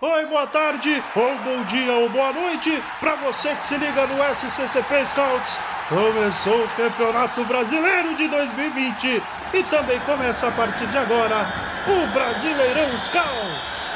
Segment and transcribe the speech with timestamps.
[0.00, 4.22] Oi, boa tarde, ou bom dia, ou boa noite, para você que se liga no
[4.32, 5.58] SCCP Scouts.
[5.88, 9.20] Começou o Campeonato Brasileiro de 2020
[9.54, 11.48] e também começa a partir de agora
[11.88, 13.88] o Brasileirão Scouts.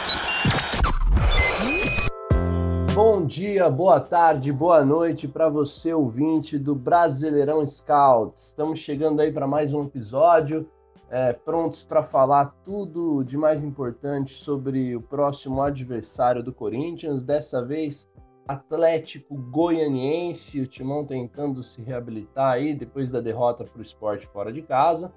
[2.95, 8.49] Bom dia, boa tarde, boa noite para você ouvinte do Brasileirão Scouts.
[8.49, 10.69] Estamos chegando aí para mais um episódio
[11.13, 17.23] é, prontos para falar tudo de mais importante sobre o próximo adversário do Corinthians.
[17.23, 18.11] Dessa vez,
[18.49, 24.51] Atlético Goianiense, o Timão tentando se reabilitar aí depois da derrota para o esporte fora
[24.51, 25.13] de casa.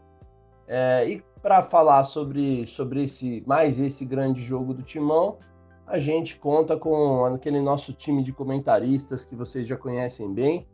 [0.68, 5.38] É, e para falar sobre, sobre esse mais esse grande jogo do Timão,
[5.88, 10.68] a gente conta com aquele nosso time de comentaristas que vocês já conhecem bem,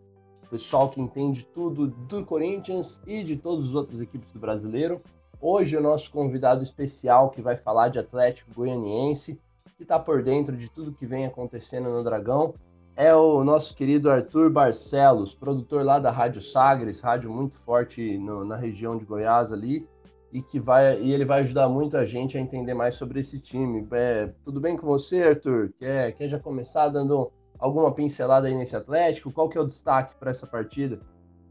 [0.52, 4.98] pessoal que entende tudo do Corinthians e de todas as outras equipes do brasileiro.
[5.40, 9.40] Hoje o nosso convidado especial que vai falar de Atlético Goianiense,
[9.78, 12.54] que está por dentro de tudo que vem acontecendo no Dragão,
[12.98, 18.44] é o nosso querido Arthur Barcelos, produtor lá da Rádio Sagres, rádio muito forte no,
[18.44, 19.88] na região de Goiás ali,
[20.34, 23.40] e que vai e ele vai ajudar muito a gente a entender mais sobre esse
[23.40, 23.88] time.
[23.92, 25.72] É, tudo bem com você, Arthur?
[25.80, 29.32] Quer, quer já começar dando alguma pincelada aí nesse Atlético?
[29.32, 31.00] Qual que é o destaque para essa partida?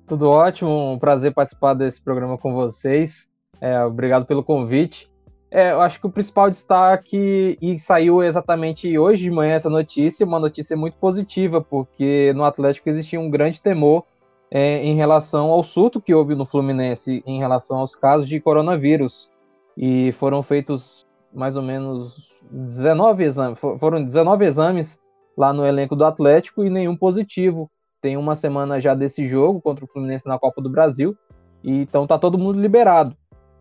[0.07, 3.29] Tudo ótimo, um prazer participar desse programa com vocês.
[3.61, 5.09] É, obrigado pelo convite.
[5.53, 10.27] É, eu acho que o principal destaque, e saiu exatamente hoje de manhã essa notícia,
[10.27, 14.05] uma notícia muito positiva, porque no Atlético existia um grande temor
[14.51, 19.31] é, em relação ao surto que houve no Fluminense em relação aos casos de coronavírus.
[19.77, 25.00] E foram feitos mais ou menos 19 exames, foram 19 exames
[25.37, 27.71] lá no elenco do Atlético e nenhum positivo.
[28.01, 31.17] Tem uma semana já desse jogo contra o Fluminense na Copa do Brasil,
[31.63, 33.17] e então tá todo mundo liberado.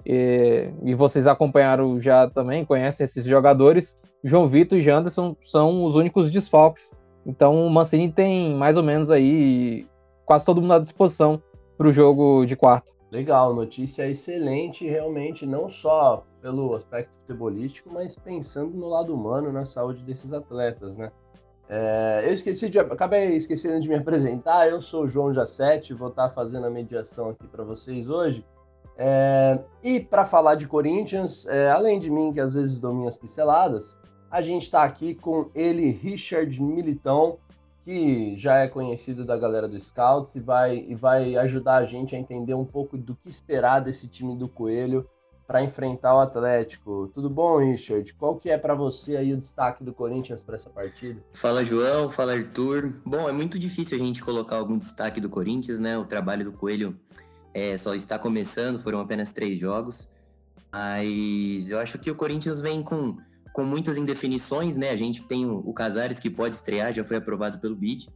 [0.06, 3.96] E, e vocês acompanharam já também, conhecem esses jogadores.
[4.24, 6.92] João Vitor e Janderson são os únicos desfalques.
[7.26, 9.86] Então o Mancini tem mais ou menos aí
[10.26, 11.42] quase todo mundo à disposição
[11.78, 12.90] para o jogo de quarta.
[13.12, 19.66] Legal, notícia excelente, realmente, não só pelo aspecto futebolístico, mas pensando no lado humano, na
[19.66, 21.12] saúde desses atletas, né?
[21.70, 22.80] É, eu esqueci de.
[22.80, 24.68] Acabei esquecendo de me apresentar.
[24.68, 28.44] Eu sou o João Jacete, vou estar fazendo a mediação aqui para vocês hoje.
[28.98, 33.16] É, e para falar de Corinthians, é, além de mim, que às vezes dou minhas
[33.16, 33.98] pinceladas,
[34.30, 37.38] a gente está aqui com ele, Richard Militão,
[37.86, 42.16] que já é conhecido da galera do Scouts e vai, e vai ajudar a gente
[42.16, 45.08] a entender um pouco do que esperar desse time do Coelho
[45.50, 47.10] para enfrentar o Atlético.
[47.12, 48.14] Tudo bom, Richard?
[48.14, 51.20] Qual que é para você aí o destaque do Corinthians para essa partida?
[51.34, 52.08] Fala, João.
[52.08, 52.94] Fala, Arthur.
[53.04, 55.98] Bom, é muito difícil a gente colocar algum destaque do Corinthians, né?
[55.98, 56.96] O trabalho do Coelho
[57.52, 60.12] é, só está começando, foram apenas três jogos.
[60.72, 63.18] Mas eu acho que o Corinthians vem com,
[63.52, 64.92] com muitas indefinições, né?
[64.92, 68.08] A gente tem o, o Casares que pode estrear, já foi aprovado pelo BID.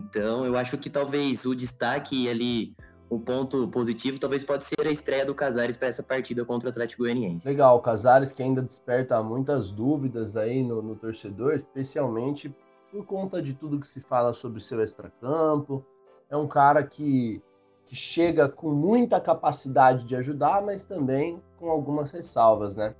[0.00, 2.74] Então eu acho que talvez o destaque ali
[3.08, 6.70] o ponto positivo talvez pode ser a estreia do Casares para essa partida contra o
[6.70, 7.48] Atlético Goianiense.
[7.48, 12.54] Legal, o Casares que ainda desperta muitas dúvidas aí no, no torcedor, especialmente
[12.90, 15.84] por conta de tudo que se fala sobre seu extracampo.
[16.30, 17.42] É um cara que,
[17.86, 22.94] que chega com muita capacidade de ajudar, mas também com algumas ressalvas, né?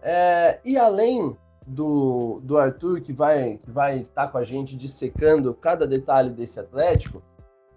[0.00, 1.36] É, e além
[1.66, 6.30] do, do Arthur, que vai que vai estar tá com a gente dissecando cada detalhe
[6.30, 7.22] desse Atlético,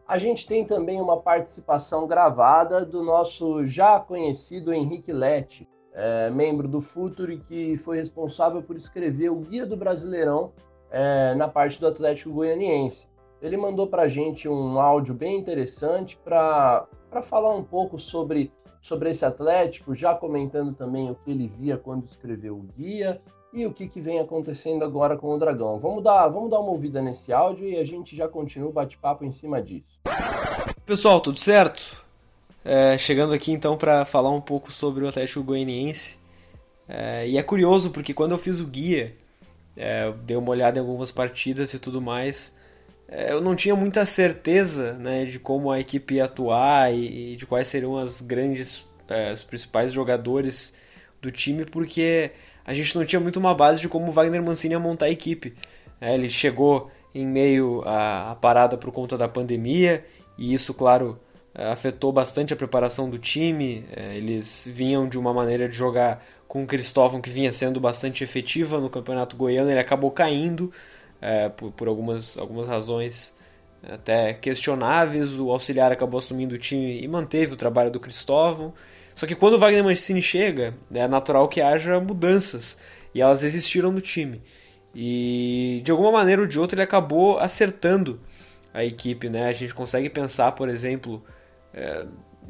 [0.07, 6.67] a gente tem também uma participação gravada do nosso já conhecido Henrique Lete, é, membro
[6.67, 10.51] do Futuri, que foi responsável por escrever o Guia do Brasileirão
[10.91, 13.07] é, na parte do Atlético Goianiense.
[13.41, 16.87] Ele mandou para a gente um áudio bem interessante para
[17.23, 18.51] falar um pouco sobre,
[18.85, 23.19] sobre esse Atlético, já comentando também o que ele via quando escreveu o guia
[23.51, 25.79] e o que, que vem acontecendo agora com o Dragão.
[25.79, 29.25] Vamos dar, vamos dar uma ouvida nesse áudio e a gente já continua o bate-papo
[29.25, 29.99] em cima disso.
[30.85, 32.05] Pessoal, tudo certo?
[32.63, 36.19] É, chegando aqui então para falar um pouco sobre o Atlético Goianiense.
[36.87, 39.15] É, e é curioso porque quando eu fiz o guia,
[39.75, 42.55] é, dei uma olhada em algumas partidas e tudo mais,
[43.07, 47.45] eu não tinha muita certeza né, de como a equipe ia atuar e, e de
[47.45, 50.75] quais seriam as grandes, é, os principais jogadores
[51.21, 52.31] do time, porque
[52.65, 55.11] a gente não tinha muito uma base de como o Wagner Mancini ia montar a
[55.11, 55.53] equipe.
[56.01, 60.03] É, ele chegou em meio à, à parada por conta da pandemia
[60.37, 61.19] e isso, claro,
[61.53, 63.85] é, afetou bastante a preparação do time.
[63.95, 68.23] É, eles vinham de uma maneira de jogar com o Cristóvão que vinha sendo bastante
[68.23, 70.71] efetiva no Campeonato Goiano, ele acabou caindo
[71.25, 73.35] é, por, por algumas, algumas razões
[73.81, 75.39] até questionáveis.
[75.39, 78.73] O auxiliar acabou assumindo o time e manteve o trabalho do Cristóvão.
[79.15, 82.79] Só que quando o Wagner Mancini chega, é natural que haja mudanças.
[83.13, 84.41] E elas existiram no time.
[84.93, 88.19] E de alguma maneira ou de outra ele acabou acertando
[88.73, 89.47] a equipe, né?
[89.47, 91.23] A gente consegue pensar, por exemplo,
[91.73, 92.05] é,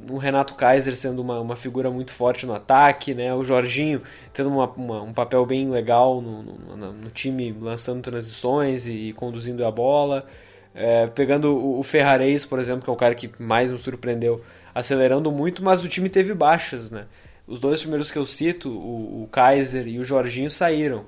[0.08, 3.34] no Renato Kaiser sendo uma, uma figura muito forte no ataque, né?
[3.34, 4.02] O Jorginho
[4.34, 9.14] tendo uma, uma, um papel bem legal no, no, no, time, lançando transições e, e
[9.14, 10.26] conduzindo a bola.
[10.74, 14.42] É, pegando o, o Ferrarese, por exemplo, que é o cara que mais me surpreendeu,
[14.74, 17.06] acelerando muito, mas o time teve baixas, né?
[17.48, 21.06] Os dois primeiros que eu cito, o, o Kaiser e o Jorginho, saíram.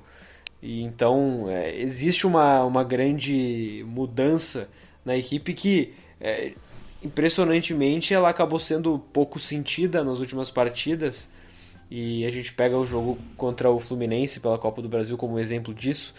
[0.62, 4.68] E então é, existe uma, uma grande mudança
[5.04, 6.52] na equipe que é,
[7.02, 11.30] impressionantemente ela acabou sendo pouco sentida nas últimas partidas.
[11.90, 15.72] E a gente pega o jogo contra o Fluminense pela Copa do Brasil como exemplo
[15.72, 16.14] disso.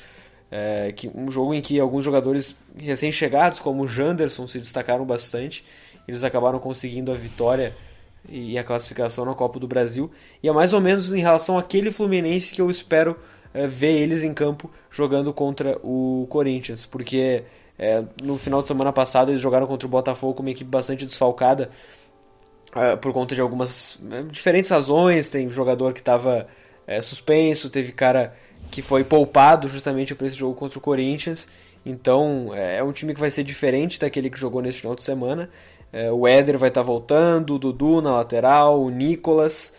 [0.52, 5.64] É, que um jogo em que alguns jogadores recém-chegados, como o Janderson, se destacaram bastante.
[6.08, 7.76] Eles acabaram conseguindo a vitória
[8.28, 10.10] e a classificação na Copa do Brasil.
[10.42, 13.16] E é mais ou menos em relação àquele Fluminense que eu espero
[13.54, 17.44] é, ver eles em campo jogando contra o Corinthians, porque
[17.80, 21.06] é, no final de semana passado eles jogaram contra o Botafogo com uma equipe bastante
[21.06, 21.70] desfalcada
[22.76, 25.30] é, por conta de algumas é, diferentes razões.
[25.30, 26.46] Tem jogador que estava
[26.86, 28.36] é, suspenso, teve cara
[28.70, 31.48] que foi poupado justamente para esse jogo contra o Corinthians.
[31.86, 35.50] Então é, um time que vai ser diferente daquele que jogou nesse final de semana.
[36.14, 39.74] O Éder vai estar tá voltando, o Dudu na lateral, o Nicolas,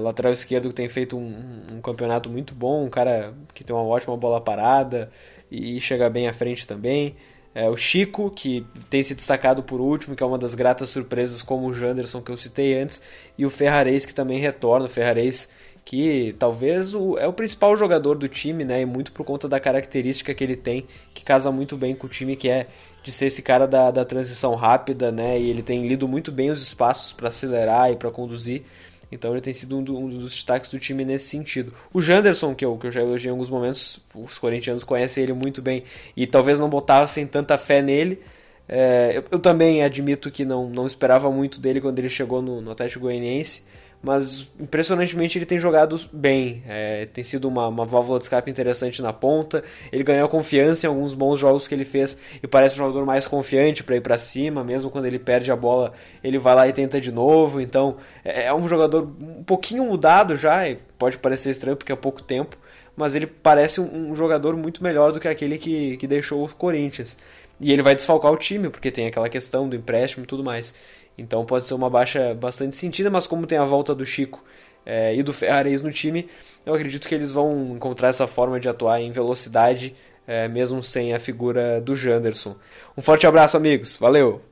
[0.00, 1.34] lateral esquerdo que tem feito um,
[1.72, 5.10] um, campeonato muito bom, um cara que tem uma ótima bola parada
[5.50, 7.16] e chega bem à frente também.
[7.56, 11.40] É, o Chico, que tem se destacado por último, que é uma das gratas surpresas,
[11.40, 13.00] como o Janderson que eu citei antes,
[13.38, 14.84] e o Ferrarez que também retorna.
[14.84, 15.48] O Ferrarez
[15.82, 18.82] que talvez o, é o principal jogador do time, né?
[18.82, 22.10] E muito por conta da característica que ele tem, que casa muito bem com o
[22.10, 22.66] time, que é
[23.02, 25.40] de ser esse cara da, da transição rápida, né?
[25.40, 28.64] E ele tem lido muito bem os espaços para acelerar e para conduzir.
[29.10, 31.72] Então ele tem sido um, do, um, dos destaques do time nesse sentido.
[31.92, 35.32] O Janderson, que eu, que eu já elogiei em alguns momentos, os corintianos conhecem ele
[35.32, 35.84] muito bem
[36.16, 38.20] e talvez não botassem tanta fé nele.
[38.68, 42.60] É, eu, eu, também admito que não, não esperava muito dele quando ele chegou no,
[42.60, 43.64] no Atlético Goianiense
[44.02, 46.62] mas impressionantemente ele tem jogado bem.
[46.68, 49.64] É, tem sido uma, uma válvula de escape interessante na ponta.
[49.90, 53.26] Ele ganhou confiança em alguns bons jogos que ele fez e parece um jogador mais
[53.26, 54.62] confiante para ir para cima.
[54.62, 57.60] Mesmo quando ele perde a bola, ele vai lá e tenta de novo.
[57.60, 60.60] Então é, é um jogador um pouquinho mudado já.
[60.98, 62.56] Pode parecer estranho porque é pouco tempo,
[62.96, 66.54] mas ele parece um, um jogador muito melhor do que aquele que, que deixou o
[66.54, 67.18] Corinthians.
[67.58, 70.74] E ele vai desfalcar o time, porque tem aquela questão do empréstimo e tudo mais.
[71.18, 74.42] Então pode ser uma baixa bastante sentida, mas como tem a volta do Chico
[74.84, 76.28] é, e do Ferrares no time,
[76.64, 79.94] eu acredito que eles vão encontrar essa forma de atuar em velocidade,
[80.26, 82.56] é, mesmo sem a figura do Janderson.
[82.96, 83.96] Um forte abraço, amigos.
[83.96, 84.42] Valeu!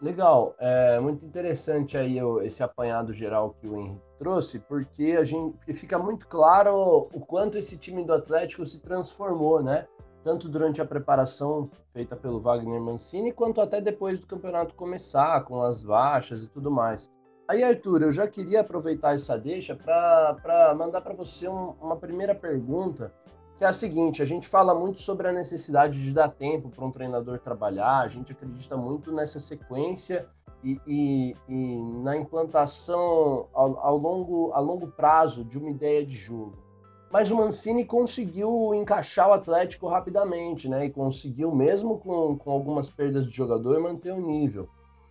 [0.00, 5.56] Legal, é muito interessante aí esse apanhado geral que o Henrique trouxe, porque a gente
[5.74, 9.86] fica muito claro o quanto esse time do Atlético se transformou, né?
[10.22, 15.62] Tanto durante a preparação feita pelo Wagner Mancini, quanto até depois do campeonato começar, com
[15.62, 17.10] as baixas e tudo mais.
[17.46, 22.34] Aí, Arthur, eu já queria aproveitar essa deixa para mandar para você um, uma primeira
[22.34, 23.12] pergunta,
[23.56, 26.84] que é a seguinte: a gente fala muito sobre a necessidade de dar tempo para
[26.84, 30.28] um treinador trabalhar, a gente acredita muito nessa sequência
[30.62, 36.16] e, e, e na implantação ao, ao, longo, a longo prazo de uma ideia de
[36.16, 36.67] jogo
[37.10, 40.86] mas o Mancini conseguiu encaixar o Atlético rapidamente, né?
[40.86, 44.68] E conseguiu, mesmo com, com algumas perdas de jogador, manter o nível.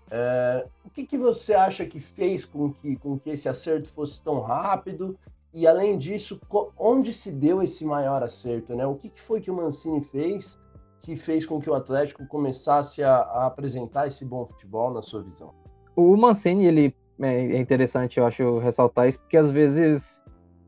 [0.09, 4.21] É, o que, que você acha que fez com que, com que esse acerto fosse
[4.21, 5.17] tão rápido?
[5.53, 6.39] E além disso,
[6.77, 8.75] onde se deu esse maior acerto?
[8.75, 8.85] Né?
[8.85, 10.59] O que, que foi que o Mancini fez
[10.99, 15.21] que fez com que o Atlético começasse a, a apresentar esse bom futebol na sua
[15.21, 15.53] visão?
[15.95, 20.21] O Mancini, ele é, é interessante, eu acho, ressaltar isso, porque às vezes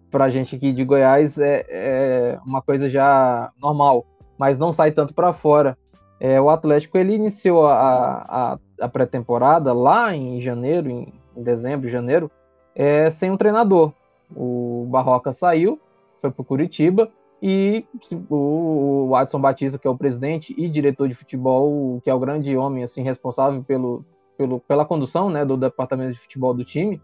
[0.09, 4.05] para a gente aqui de Goiás é, é, uma coisa já normal,
[4.37, 5.77] mas não sai tanto para fora.
[6.19, 11.87] É, o Atlético ele iniciou a, a, a pré-temporada lá em janeiro, em, em dezembro,
[11.87, 12.29] janeiro,
[12.75, 13.93] é, sem um treinador.
[14.35, 15.79] O Barroca saiu,
[16.21, 17.09] foi para Curitiba
[17.41, 17.85] e
[18.29, 22.19] o, o Adson Batista, que é o presidente e diretor de futebol, que é o
[22.19, 24.03] grande homem assim responsável pelo,
[24.37, 27.01] pelo, pela condução né, do departamento de futebol do time,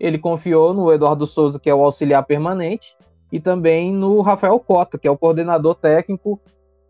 [0.00, 2.96] ele confiou no Eduardo Souza, que é o auxiliar permanente,
[3.30, 6.40] e também no Rafael Cota, que é o coordenador técnico.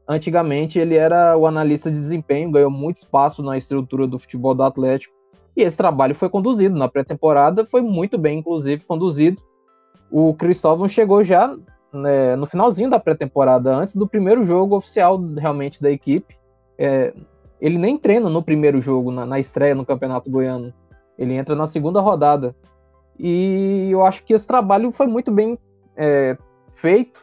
[0.08, 4.62] Antigamente ele era o analista de desempenho, ganhou muito espaço na estrutura do futebol do
[4.62, 5.12] Atlético.
[5.56, 9.42] E esse trabalho foi conduzido na pré-temporada, foi muito bem, inclusive, conduzido.
[10.10, 11.54] O Cristóvão chegou já
[11.92, 16.38] né, no finalzinho da pré-temporada, antes do primeiro jogo oficial realmente da equipe.
[16.78, 17.12] É,
[17.60, 20.72] ele nem treina no primeiro jogo, na, na estreia no Campeonato Goiano.
[21.18, 22.54] Ele entra na segunda rodada.
[23.22, 25.58] E eu acho que esse trabalho foi muito bem
[25.94, 26.36] é,
[26.74, 27.22] feito.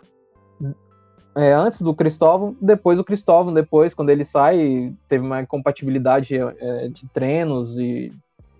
[1.36, 6.88] é, antes do Cristóvão, depois do Cristóvão, depois, quando ele sai, teve uma incompatibilidade é,
[6.88, 8.12] de treinos e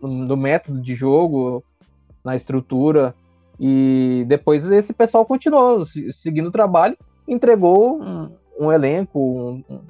[0.02, 1.64] no método de jogo,
[2.24, 3.14] na estrutura.
[3.60, 9.82] E depois esse pessoal continuou seguindo o trabalho, entregou um, um elenco, um, um,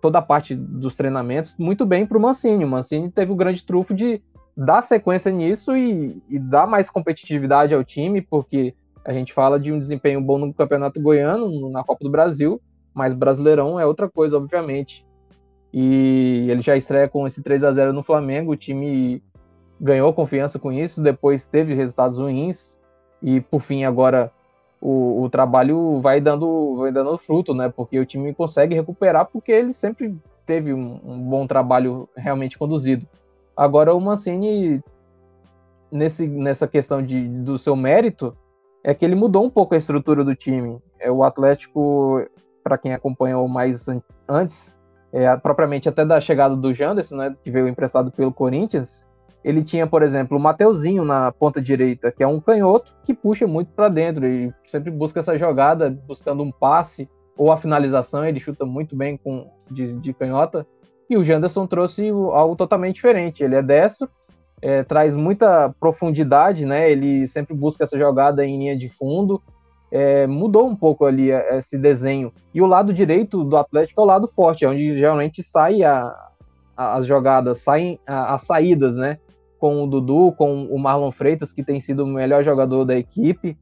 [0.00, 2.64] toda a parte dos treinamentos muito bem para o Mancini.
[2.64, 4.22] O Mancini teve o grande trufo de
[4.56, 9.72] dar sequência nisso e, e dar mais competitividade ao time, porque a gente fala de
[9.72, 12.60] um desempenho bom no Campeonato Goiano, na Copa do Brasil,
[12.94, 15.04] mas Brasileirão é outra coisa, obviamente.
[15.72, 19.22] E ele já estreia com esse 3 a 0 no Flamengo, o time
[19.80, 22.78] ganhou confiança com isso, depois teve resultados ruins
[23.20, 24.30] e por fim agora
[24.80, 27.68] o, o trabalho vai dando vai dando fruto, né?
[27.74, 33.06] Porque o time consegue recuperar porque ele sempre teve um, um bom trabalho realmente conduzido.
[33.56, 34.82] Agora o Mancini
[35.90, 38.36] nesse, nessa questão de, do seu mérito
[38.82, 40.78] é que ele mudou um pouco a estrutura do time.
[40.98, 42.26] É o Atlético,
[42.62, 44.76] para quem acompanhou mais an antes,
[45.12, 49.04] é, propriamente até da chegada do Janderson, né, que veio emprestado pelo Corinthians,
[49.44, 53.46] ele tinha, por exemplo, o Mateuzinho na ponta direita, que é um canhoto que puxa
[53.46, 58.24] muito para dentro e sempre busca essa jogada, buscando um passe ou a finalização.
[58.24, 60.66] Ele chuta muito bem com de, de canhota.
[61.08, 63.44] E o Janderson trouxe algo totalmente diferente.
[63.44, 64.08] Ele é destro,
[64.62, 66.90] é, traz muita profundidade, né?
[66.90, 69.42] Ele sempre busca essa jogada em linha de fundo.
[69.90, 72.32] É, mudou um pouco ali é, esse desenho.
[72.52, 76.14] E o lado direito do Atlético é o lado forte, é onde geralmente sai a,
[76.76, 79.18] a, as jogadas, saem as saídas, né?
[79.64, 83.56] com o Dudu, com o Marlon Freitas, que tem sido o melhor jogador da equipe.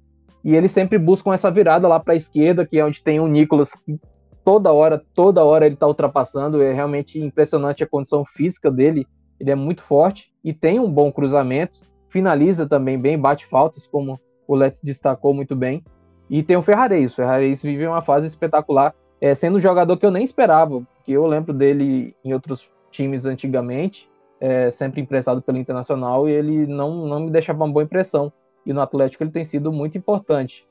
[0.44, 3.28] E eles sempre buscam essa virada lá para a esquerda, que é onde tem o
[3.28, 4.00] Nicolas, que
[4.44, 6.62] toda hora, toda hora ele está ultrapassando.
[6.62, 9.06] É realmente impressionante a condição física dele.
[9.38, 11.80] Ele é muito forte e tem um bom cruzamento.
[12.08, 15.82] Finaliza também bem, bate faltas, como o Leto destacou muito bem.
[16.28, 17.12] E tem o Ferrareis.
[17.12, 21.12] O Ferrareis vive uma fase espetacular, é, sendo um jogador que eu nem esperava, que
[21.12, 24.10] eu lembro dele em outros times antigamente
[24.42, 28.32] é, sempre emprestado pelo Internacional e ele não, não me deixava uma boa impressão.
[28.66, 30.66] E no Atlético ele tem sido muito importante.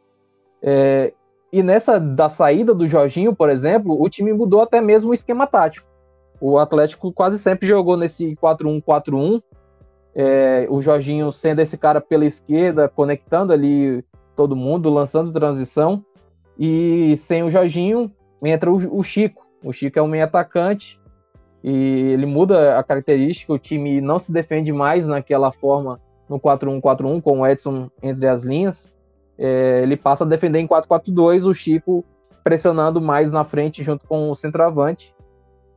[0.61, 1.13] É,
[1.51, 5.45] e nessa da saída do Jorginho, por exemplo, o time mudou até mesmo o esquema
[5.45, 5.87] tático.
[6.39, 9.41] O Atlético quase sempre jogou nesse 4-1-4-1.
[10.13, 14.03] É, o Jorginho sendo esse cara pela esquerda, conectando ali
[14.35, 16.03] todo mundo, lançando transição.
[16.57, 18.11] E sem o Jorginho,
[18.43, 19.45] entra o, o Chico.
[19.63, 20.99] O Chico é um meio atacante
[21.63, 27.21] e ele muda a característica, o time não se defende mais naquela forma no 4-1-4-1
[27.21, 28.90] com o Edson entre as linhas.
[29.43, 32.05] É, ele passa a defender em 4-4-2, o Chico
[32.43, 35.15] pressionando mais na frente junto com o centroavante.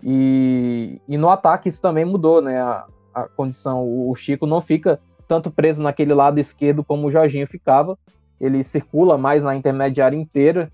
[0.02, 2.60] E, e no ataque isso também mudou, né?
[2.60, 3.82] A, a condição.
[3.82, 7.98] O Chico não fica tanto preso naquele lado esquerdo como o Jorginho ficava.
[8.38, 10.70] Ele circula mais na intermediária inteira,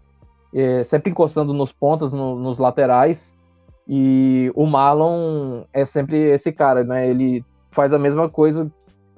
[0.53, 3.33] é, sempre encostando nos pontas, no, nos laterais.
[3.87, 7.09] E o Marlon é sempre esse cara, né?
[7.09, 8.69] Ele faz a mesma coisa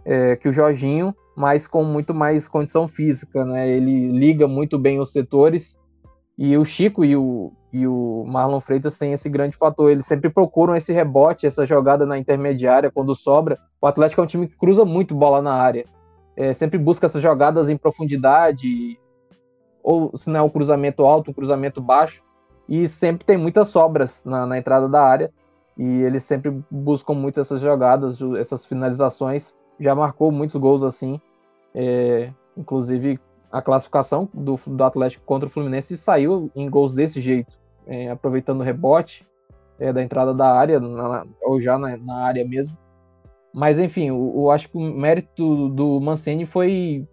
[0.05, 3.69] é, que o Jorginho, mas com muito mais condição física, né?
[3.71, 5.79] Ele liga muito bem os setores.
[6.37, 9.91] E o Chico e o, e o Marlon Freitas têm esse grande fator.
[9.91, 13.59] Eles sempre procuram esse rebote, essa jogada na intermediária quando sobra.
[13.81, 15.85] O Atlético é um time que cruza muito bola na área.
[16.37, 18.99] É, sempre busca essas jogadas em profundidade,
[19.83, 22.23] ou se não é um cruzamento alto, um cruzamento baixo
[22.69, 25.33] e sempre tem muitas sobras na, na entrada da área
[25.77, 29.55] e eles sempre buscam muito essas jogadas, essas finalizações.
[29.81, 31.21] Já marcou muitos gols assim,
[31.75, 33.19] é, inclusive
[33.51, 37.53] a classificação do, do Atlético contra o Fluminense saiu em gols desse jeito,
[37.87, 39.25] é, aproveitando o rebote
[39.79, 42.77] é, da entrada da área, na, ou já na, na, área mesmo.
[43.53, 47.07] Mas enfim, eu, acho que o mérito do Mancini foi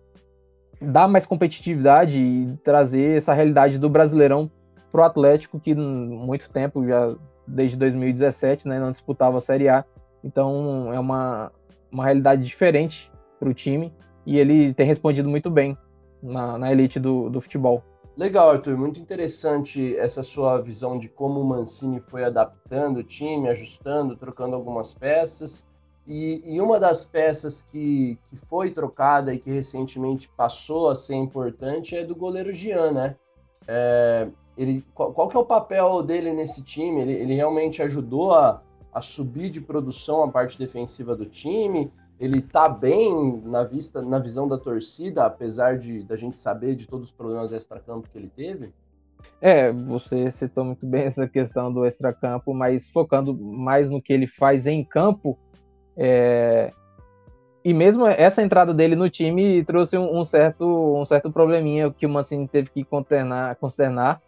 [0.82, 4.50] dar mais competitividade e trazer essa realidade do Brasileirão
[4.92, 7.14] para o Atlético, que muito tempo, já
[7.46, 9.84] desde 2017, né, não disputava a Série A.
[10.24, 11.52] Então é uma,
[11.92, 13.94] uma realidade diferente para o time
[14.26, 15.78] e ele tem respondido muito bem
[16.22, 17.84] na, na elite do, do futebol.
[18.16, 23.48] Legal, Arthur, muito interessante essa sua visão de como o Mancini foi adaptando o time,
[23.48, 25.66] ajustando, trocando algumas peças.
[26.06, 31.16] E, e, uma das peças que, que foi trocada e que recentemente passou a ser
[31.16, 33.16] importante é do goleiro Gian, né?
[33.68, 34.28] É,
[34.58, 37.00] ele, qual, qual, que é o papel dele nesse time?
[37.00, 38.62] Ele, ele realmente ajudou a,
[38.94, 41.92] a subir de produção a parte defensiva do time?
[42.20, 46.88] Ele tá bem na vista, na visão da torcida, apesar de da gente saber de
[46.88, 48.74] todos os problemas extra-campo que ele teve?
[49.42, 54.28] É, você citou muito bem essa questão do extra-campo, mas focando mais no que ele
[54.28, 55.38] faz em campo,
[55.96, 56.72] é...
[57.64, 60.66] e mesmo essa entrada dele no time trouxe um, um, certo,
[60.98, 64.22] um certo probleminha que o Mancini teve que consternar, consternar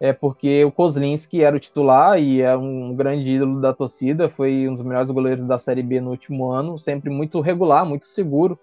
[0.00, 4.68] é porque o Kozlinski era o titular e é um grande ídolo da torcida, foi
[4.68, 8.58] um dos melhores goleiros da Série B no último ano, sempre muito regular, muito seguro,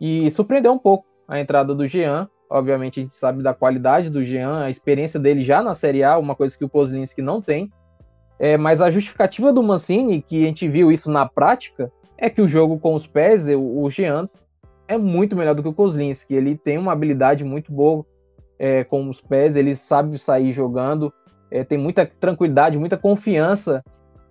[0.00, 2.28] e surpreendeu um pouco a entrada do Jean.
[2.48, 6.18] Obviamente a gente sabe da qualidade do Jean, a experiência dele já na Série A,
[6.18, 7.70] uma coisa que o Kozlinski não tem.
[8.38, 12.42] É, mas a justificativa do Mancini, que a gente viu isso na prática, é que
[12.42, 14.26] o jogo com os pés, o Jean
[14.86, 16.34] é muito melhor do que o Kozlinski.
[16.34, 18.04] Ele tem uma habilidade muito boa
[18.58, 21.12] é, com os pés, ele sabe sair jogando,
[21.50, 23.84] é, tem muita tranquilidade, muita confiança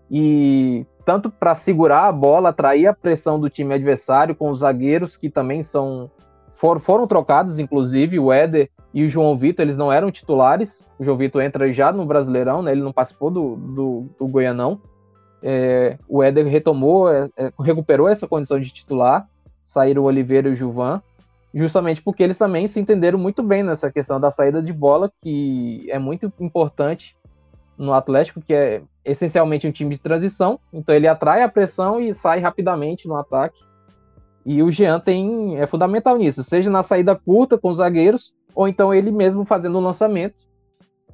[0.10, 5.18] e tanto para segurar a bola, atrair a pressão do time adversário com os zagueiros
[5.18, 6.10] que também são
[6.56, 10.86] for, foram trocados, inclusive o Éder e o João Vitor, eles não eram titulares.
[10.98, 12.72] O João Vitor entra já no Brasileirão, né?
[12.72, 14.80] Ele não participou do, do, do Goianão.
[15.44, 19.28] É, o Éder retomou, é, é recuperou essa condição de titular.
[19.66, 21.02] Saíram o Oliveira e o Juvan
[21.56, 25.90] justamente porque eles também se entenderam muito bem nessa questão da saída de bola, que
[25.90, 27.16] é muito importante
[27.78, 32.14] no Atlético, que é essencialmente um time de transição, então ele atrai a pressão e
[32.14, 33.58] sai rapidamente no ataque.
[34.46, 38.68] E o Jean tem, é fundamental nisso, seja na saída curta com os zagueiros, ou
[38.68, 40.46] então ele mesmo fazendo o lançamento.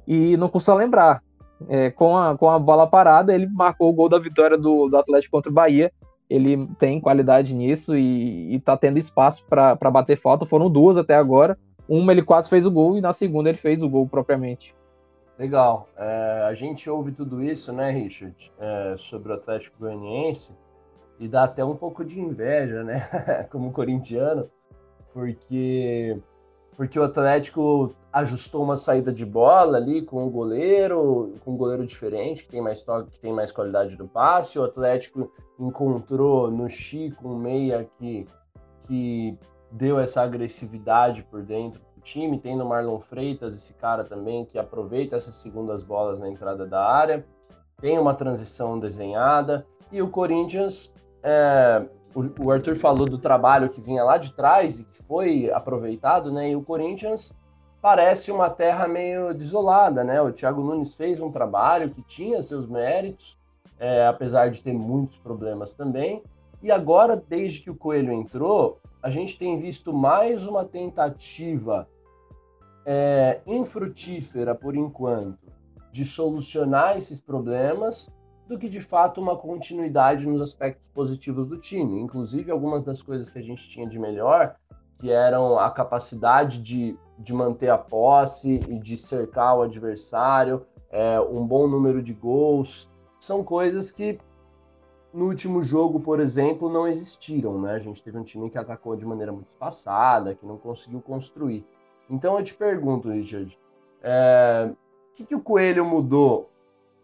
[0.06, 1.22] E não custa lembrar,
[1.68, 4.96] é, com, a, com a bola parada, ele marcou o gol da vitória do, do
[4.96, 5.92] Atlético contra o Bahia,
[6.32, 10.46] ele tem qualidade nisso e, está tendo espaço para bater falta.
[10.46, 11.58] Foram duas até agora.
[11.88, 14.74] Uma ele quase fez o gol e na segunda ele fez o gol propriamente.
[15.38, 15.88] Legal.
[15.96, 20.52] É, a gente ouve tudo isso, né, Richard, é, sobre o Atlético Goianiense
[21.18, 23.00] e dá até um pouco de inveja, né,
[23.50, 24.48] como corintiano,
[25.12, 26.18] porque
[26.76, 31.86] porque o Atlético ajustou uma saída de bola ali com o goleiro, com um goleiro
[31.86, 34.58] diferente, que tem mais toque, que tem mais qualidade do passe.
[34.58, 38.26] O Atlético encontrou no Chico um meia que,
[38.86, 39.38] que
[39.70, 42.38] deu essa agressividade por dentro do time.
[42.38, 46.84] Tem no Marlon Freitas esse cara também que aproveita essas segundas bolas na entrada da
[46.84, 47.24] área.
[47.80, 49.66] Tem uma transição desenhada.
[49.90, 51.82] E o Corinthians, é,
[52.14, 56.50] o Arthur falou do trabalho que vinha lá de trás e que foi aproveitado, né?
[56.50, 57.32] E o Corinthians
[57.82, 60.22] parece uma terra meio desolada, né?
[60.22, 63.36] O Thiago Nunes fez um trabalho que tinha seus méritos,
[63.78, 66.22] é, apesar de ter muitos problemas também.
[66.62, 71.88] E agora, desde que o Coelho entrou, a gente tem visto mais uma tentativa
[72.86, 75.52] é, infrutífera, por enquanto,
[75.90, 78.08] de solucionar esses problemas
[78.46, 82.00] do que de fato uma continuidade nos aspectos positivos do time.
[82.00, 84.54] Inclusive, algumas das coisas que a gente tinha de melhor,
[85.00, 91.20] que eram a capacidade de, de manter a posse e de cercar o adversário, é,
[91.20, 94.18] um bom número de gols, são coisas que
[95.12, 97.60] no último jogo, por exemplo, não existiram.
[97.60, 97.74] Né?
[97.74, 101.64] A gente teve um time que atacou de maneira muito espaçada, que não conseguiu construir.
[102.10, 103.58] Então eu te pergunto, Richard,
[104.02, 106.50] é, o que, que o Coelho mudou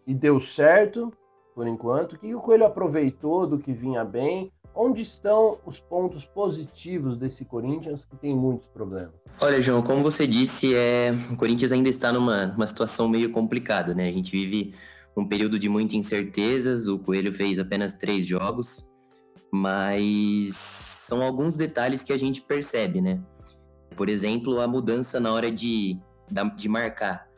[0.05, 1.13] e deu certo
[1.59, 2.13] por enquanto.
[2.13, 4.49] O que o Coelho aproveitou do que vinha bem?
[4.73, 9.11] Onde estão os pontos positivos desse Corinthians que tem muitos problemas?
[9.41, 11.13] Olha, João, como você disse, é...
[11.29, 14.07] o Corinthians ainda está numa, numa situação meio complicada, né?
[14.07, 14.73] A gente vive
[15.17, 16.87] um período de muitas incertezas.
[16.87, 18.89] O Coelho fez apenas três jogos,
[19.51, 23.19] mas são alguns detalhes que a gente percebe, né?
[23.97, 25.99] Por exemplo, a mudança na hora de,
[26.55, 27.28] de marcar.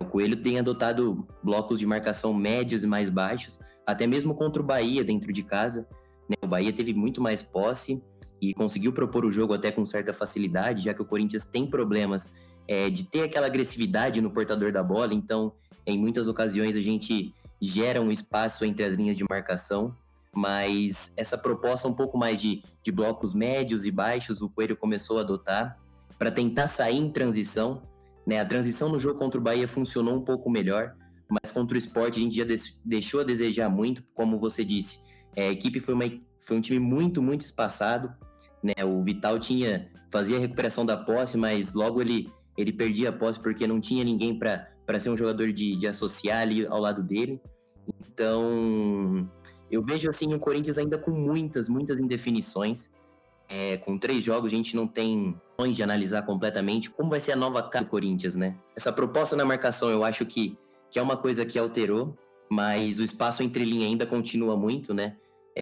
[0.00, 4.64] O Coelho tem adotado blocos de marcação médios e mais baixos, até mesmo contra o
[4.64, 5.88] Bahia dentro de casa.
[6.28, 6.36] Né?
[6.42, 8.02] O Bahia teve muito mais posse
[8.40, 12.32] e conseguiu propor o jogo até com certa facilidade, já que o Corinthians tem problemas
[12.66, 15.14] é, de ter aquela agressividade no portador da bola.
[15.14, 15.52] Então,
[15.86, 19.96] em muitas ocasiões, a gente gera um espaço entre as linhas de marcação.
[20.34, 25.18] Mas essa proposta um pouco mais de, de blocos médios e baixos, o Coelho começou
[25.18, 25.78] a adotar
[26.18, 27.82] para tentar sair em transição
[28.26, 28.40] né?
[28.40, 30.94] A transição no jogo contra o Bahia funcionou um pouco melhor,
[31.28, 32.44] mas contra o esporte a gente já
[32.84, 35.00] deixou a desejar muito, como você disse.
[35.34, 36.04] É, a equipe foi, uma,
[36.38, 38.12] foi um time muito, muito espaçado.
[38.62, 38.84] Né?
[38.84, 43.40] O Vital tinha fazia a recuperação da posse, mas logo ele, ele perdia a posse
[43.40, 47.40] porque não tinha ninguém para ser um jogador de, de associar ali ao lado dele.
[47.98, 49.26] Então,
[49.70, 52.94] eu vejo assim o Corinthians ainda com muitas, muitas indefinições.
[53.54, 55.38] É, com três jogos a gente não tem
[55.70, 58.56] de analisar completamente como vai ser a nova cara do Corinthians, né?
[58.74, 60.58] Essa proposta na marcação eu acho que,
[60.90, 62.16] que é uma coisa que alterou,
[62.50, 65.16] mas o espaço entre linha ainda continua muito, né?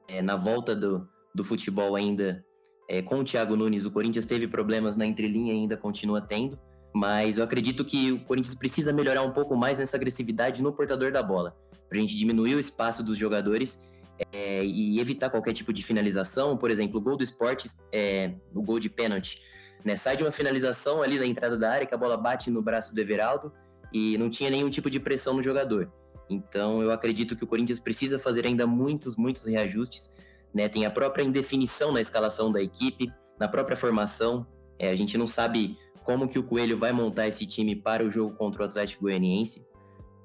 [0.08, 2.42] É, na volta do, do futebol ainda
[2.88, 6.58] é, com o Thiago Nunes, o Corinthians teve problemas na entrelinha e ainda continua tendo,
[6.94, 11.12] mas eu acredito que o Corinthians precisa melhorar um pouco mais nessa agressividade no portador
[11.12, 11.56] da bola,
[11.88, 13.89] para a gente diminuir o espaço dos jogadores
[14.32, 16.56] é, e evitar qualquer tipo de finalização.
[16.56, 19.42] Por exemplo, o gol do esporte, é, o gol de pênalti,
[19.84, 19.96] né?
[19.96, 22.94] Sai de uma finalização ali na entrada da área, que a bola bate no braço
[22.94, 23.52] do Everaldo
[23.92, 25.90] e não tinha nenhum tipo de pressão no jogador.
[26.28, 30.12] Então eu acredito que o Corinthians precisa fazer ainda muitos, muitos reajustes.
[30.54, 30.68] Né?
[30.68, 34.46] Tem a própria indefinição na escalação da equipe, na própria formação.
[34.78, 38.10] É, a gente não sabe como que o Coelho vai montar esse time para o
[38.10, 39.66] jogo contra o Atlético Goianiense.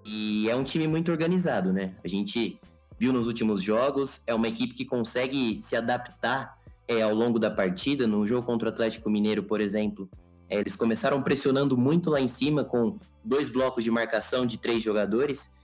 [0.05, 1.95] E é um time muito organizado, né?
[2.03, 2.59] A gente
[2.99, 6.55] viu nos últimos jogos, é uma equipe que consegue se adaptar
[6.87, 8.07] é, ao longo da partida.
[8.07, 10.09] No jogo contra o Atlético Mineiro, por exemplo,
[10.49, 14.83] é, eles começaram pressionando muito lá em cima, com dois blocos de marcação de três
[14.83, 15.55] jogadores,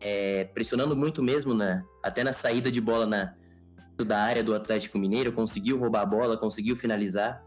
[0.00, 3.34] é, pressionando muito mesmo, na, até na saída de bola na,
[4.04, 7.44] da área do Atlético Mineiro, conseguiu roubar a bola, conseguiu finalizar.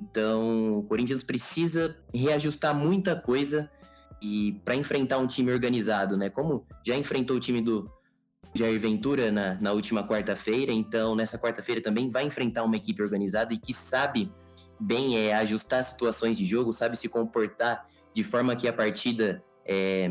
[0.00, 3.70] Então, o Corinthians precisa reajustar muita coisa
[4.20, 6.28] e para enfrentar um time organizado, né?
[6.28, 7.88] Como já enfrentou o time do
[8.56, 13.52] Jair Ventura na, na última quarta-feira, então nessa quarta-feira também vai enfrentar uma equipe organizada
[13.52, 14.32] e que sabe
[14.80, 20.10] bem é, ajustar situações de jogo, sabe se comportar de forma que a partida é,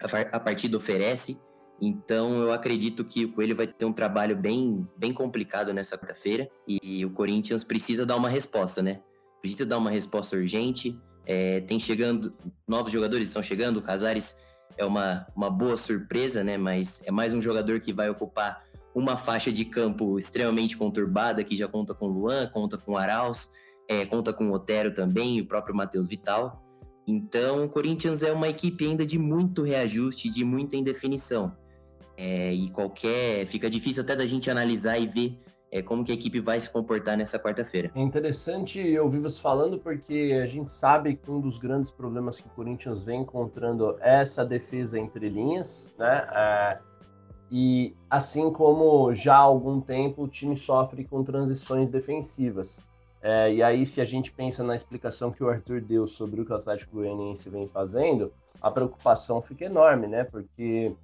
[0.00, 1.40] a, a partida oferece.
[1.80, 6.48] Então eu acredito que o Coelho vai ter um trabalho bem, bem complicado nessa quarta-feira
[6.66, 9.00] e o Corinthians precisa dar uma resposta, né?
[9.42, 10.98] Precisa dar uma resposta urgente.
[11.26, 12.32] É, tem chegando,
[12.66, 14.38] novos jogadores estão chegando, o Casares
[14.76, 16.56] é uma, uma boa surpresa, né?
[16.56, 21.54] Mas é mais um jogador que vai ocupar uma faixa de campo extremamente conturbada, que
[21.54, 23.52] já conta com Luan, conta com Arauz,
[23.88, 26.62] é, conta com Otero também, o próprio Matheus Vital.
[27.06, 31.56] Então, o Corinthians é uma equipe ainda de muito reajuste, de muita indefinição.
[32.16, 33.46] É, e qualquer.
[33.46, 35.38] Fica difícil até da gente analisar e ver
[35.76, 37.90] é, como que a equipe vai se comportar nessa quarta-feira.
[37.94, 42.46] É interessante ouvir você falando, porque a gente sabe que um dos grandes problemas que
[42.46, 46.26] o Corinthians vem encontrando é essa defesa entre linhas, né?
[46.32, 46.78] É,
[47.50, 52.80] e assim como já há algum tempo o time sofre com transições defensivas.
[53.22, 56.44] É, e aí, se a gente pensa na explicação que o Arthur deu sobre o
[56.44, 60.24] que o Atlético Goianiense vem fazendo, a preocupação fica enorme, né?
[60.24, 60.94] Porque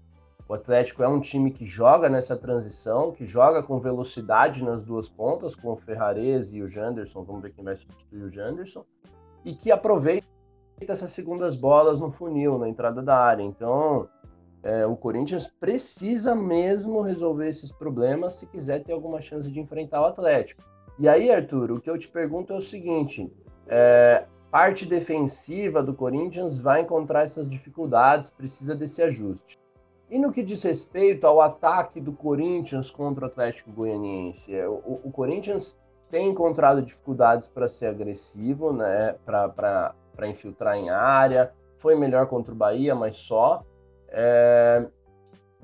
[0.52, 5.08] o Atlético é um time que joga nessa transição, que joga com velocidade nas duas
[5.08, 8.84] pontas, com o Ferrarese e o Janderson, vamos ver quem vai substituir o Janderson,
[9.46, 10.26] e que aproveita
[10.86, 13.42] essas segundas bolas no funil, na entrada da área.
[13.42, 14.06] Então,
[14.62, 20.02] é, o Corinthians precisa mesmo resolver esses problemas se quiser ter alguma chance de enfrentar
[20.02, 20.62] o Atlético.
[20.98, 23.32] E aí, Arthur, o que eu te pergunto é o seguinte:
[23.66, 29.61] é, parte defensiva do Corinthians vai encontrar essas dificuldades, precisa desse ajuste.
[30.12, 35.00] E no que diz respeito ao ataque do Corinthians contra o Atlético Goianiense, é, o,
[35.04, 35.74] o Corinthians
[36.10, 39.94] tem encontrado dificuldades para ser agressivo, né, para
[40.28, 43.64] infiltrar em área, foi melhor contra o Bahia, mas só.
[44.10, 44.86] É,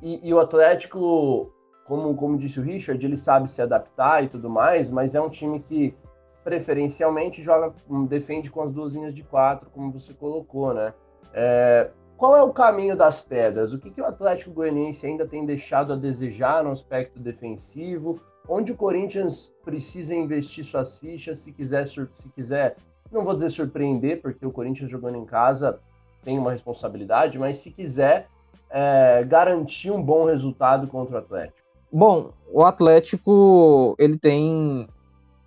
[0.00, 1.52] e, e, o Atlético,
[1.84, 5.28] como, como disse o Richard, ele sabe se adaptar e tudo mais, mas é um
[5.28, 5.94] time que
[6.42, 7.74] preferencialmente joga,
[8.08, 10.94] defende com as duas linhas de quatro, como você colocou, né?
[11.34, 13.72] É, qual é o caminho das pedras?
[13.72, 18.20] O que, que o Atlético Goianiense ainda tem deixado a desejar no aspecto defensivo?
[18.48, 22.76] Onde o Corinthians precisa investir suas fichas se quiser, se quiser,
[23.12, 25.78] não vou dizer surpreender, porque o Corinthians jogando em casa
[26.24, 28.26] tem uma responsabilidade, mas se quiser
[28.68, 31.56] é, garantir um bom resultado contra o Atlético.
[31.92, 34.88] Bom, o Atlético ele tem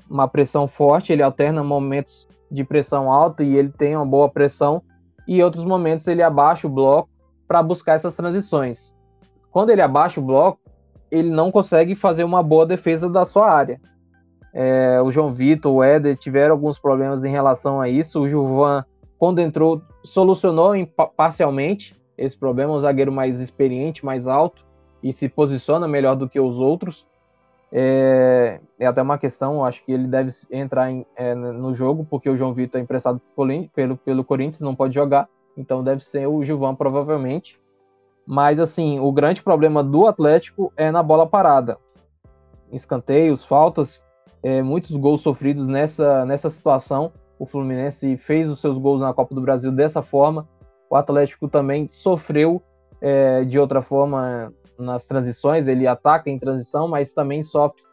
[0.09, 4.81] uma pressão forte, ele alterna momentos de pressão alta e ele tem uma boa pressão
[5.27, 7.09] e em outros momentos ele abaixa o bloco
[7.47, 8.95] para buscar essas transições.
[9.51, 10.59] Quando ele abaixa o bloco,
[11.09, 13.79] ele não consegue fazer uma boa defesa da sua área.
[14.53, 18.21] É, o João Vitor, o Éder tiveram alguns problemas em relação a isso.
[18.21, 18.85] O Gilvan,
[19.17, 20.73] quando entrou, solucionou
[21.15, 22.73] parcialmente esse problema.
[22.73, 24.65] Um zagueiro mais experiente, mais alto
[25.03, 27.05] e se posiciona melhor do que os outros.
[27.73, 32.29] É, é, até uma questão, acho que ele deve entrar em, é, no jogo, porque
[32.29, 33.21] o João Vitor é emprestado
[33.73, 37.59] pelo, pelo Corinthians, não pode jogar, então deve ser o Gilvan provavelmente.
[38.27, 41.77] Mas assim, o grande problema do Atlético é na bola parada.
[42.71, 44.03] Escanteios, faltas,
[44.43, 47.11] é, muitos gols sofridos nessa, nessa situação.
[47.39, 50.47] O Fluminense fez os seus gols na Copa do Brasil dessa forma.
[50.89, 52.61] O Atlético também sofreu
[53.01, 57.83] é, de outra forma nas transições, ele ataca em transição, mas também sofre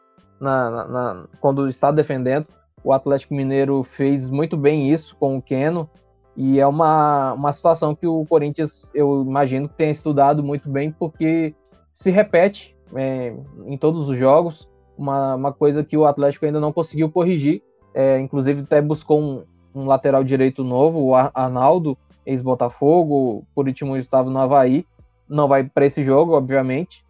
[0.40, 2.46] na, na, na, quando está defendendo.
[2.82, 5.88] O Atlético Mineiro fez muito bem isso com o Keno,
[6.36, 10.92] e é uma, uma situação que o Corinthians, eu imagino que tenha estudado muito bem,
[10.92, 11.52] porque
[11.92, 13.34] se repete é,
[13.66, 17.60] em todos os jogos, uma, uma coisa que o Atlético ainda não conseguiu corrigir.
[17.92, 19.42] É, inclusive, até buscou um,
[19.74, 24.86] um lateral direito novo, o Arnaldo, ex-Botafogo, por último estava no Havaí,
[25.28, 27.04] não vai para esse jogo, obviamente,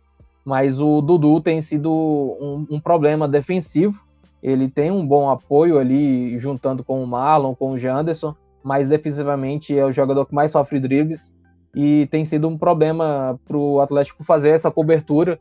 [0.44, 4.02] mas o Dudu tem sido um, um, problema defensivo.
[4.42, 9.76] Ele tem um bom apoio ali, juntando com o Marlon, com o Janderson, mas defensivamente
[9.78, 11.34] é o jogador que mais sofre dribles.
[11.74, 15.38] e tem sido um problema para o Atlético fazer essa cobertura.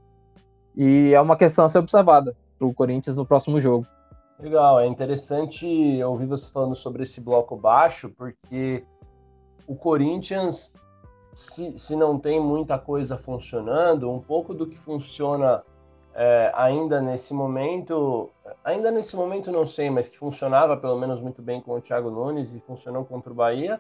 [0.76, 3.88] E é uma questão a ser observada para o Corinthians no próximo jogo.
[4.40, 5.66] Legal, é interessante
[6.04, 8.84] ouvir você falando sobre esse bloco baixo, porque
[9.66, 10.72] o Corinthians,
[11.38, 15.64] se, se não tem muita coisa funcionando, um pouco do que funciona
[16.16, 18.32] é, ainda nesse momento,
[18.64, 22.10] ainda nesse momento não sei, mas que funcionava pelo menos muito bem com o Thiago
[22.10, 23.80] Nunes e funcionou contra o Bahia,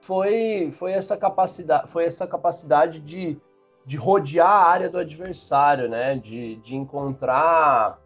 [0.00, 3.38] foi, foi essa capacidade, foi essa capacidade de,
[3.84, 6.16] de rodear a área do adversário, né?
[6.16, 8.00] De, de encontrar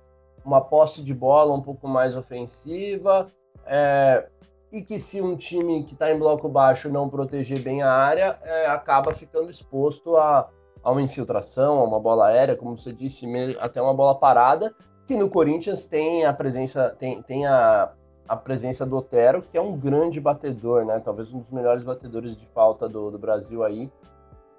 [0.44, 3.26] uma posse de bola um pouco mais ofensiva.
[3.64, 4.28] É,
[4.72, 8.38] e que se um time que está em bloco baixo não proteger bem a área,
[8.42, 10.48] é, acaba ficando exposto a,
[10.82, 13.26] a uma infiltração, a uma bola aérea, como você disse,
[13.58, 14.74] até uma bola parada,
[15.06, 17.92] que no Corinthians tem a presença, tem, tem a,
[18.28, 21.00] a presença do Otero, que é um grande batedor, né?
[21.04, 23.90] Talvez um dos melhores batedores de falta do, do Brasil aí.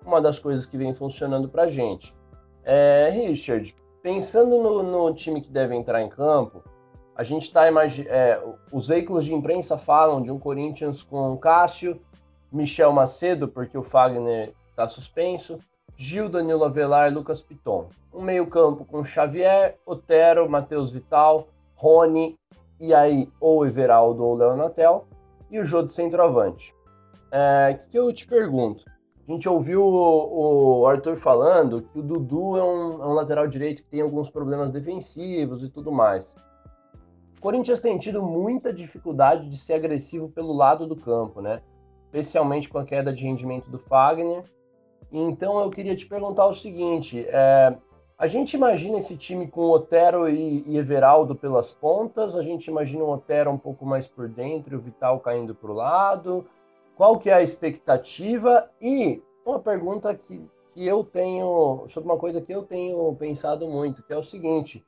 [0.06, 2.14] Uma das coisas que vem funcionando pra gente.
[2.66, 6.62] É, Richard, pensando no, no, time que deve entrar em campo,
[7.16, 7.68] a gente está.
[7.68, 12.00] É, os veículos de imprensa falam de um Corinthians com Cássio,
[12.52, 15.60] Michel Macedo, porque o Fagner está suspenso,
[15.96, 17.88] Gil, Danilo Avelar e Lucas Piton.
[18.14, 22.38] Um meio-campo com Xavier, Otero, Matheus Vital, Rony
[22.80, 25.06] e aí ou Everaldo ou Leonatel,
[25.50, 26.74] e o jogo de centroavante.
[27.32, 28.84] É, que, que eu te pergunto?
[29.28, 33.48] A gente ouviu o, o Arthur falando que o Dudu é um, é um, lateral
[33.48, 36.36] direito que tem alguns problemas defensivos e tudo mais.
[37.42, 41.62] Corinthians tem tido muita dificuldade de ser agressivo pelo lado do campo, né?
[42.06, 44.44] Especialmente com a queda de rendimento do Fagner.
[45.12, 47.76] Então eu queria te perguntar o seguinte: é,
[48.16, 53.04] a gente imagina esse time com Otero e, e Everaldo pelas pontas, a gente imagina
[53.04, 56.46] o Otero um pouco mais por dentro e o Vital caindo para o lado.
[56.96, 58.70] Qual que é a expectativa?
[58.80, 64.04] E uma pergunta que, que eu tenho, sobre uma coisa que eu tenho pensado muito,
[64.04, 64.86] que é o seguinte,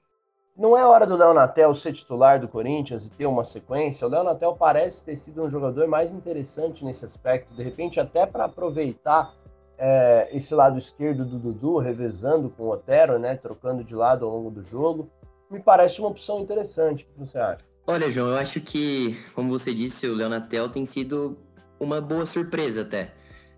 [0.55, 4.05] não é hora do Leonatel ser titular do Corinthians e ter uma sequência?
[4.05, 8.45] O Leonatel parece ter sido um jogador mais interessante nesse aspecto, de repente até para
[8.45, 9.33] aproveitar
[9.77, 14.31] é, esse lado esquerdo do Dudu, revezando com o Otero, né, trocando de lado ao
[14.31, 15.09] longo do jogo,
[15.49, 17.03] me parece uma opção interessante.
[17.03, 17.65] O que você acha?
[17.85, 21.37] Olha, João, eu acho que, como você disse, o Leonatel tem sido
[21.79, 23.11] uma boa surpresa até.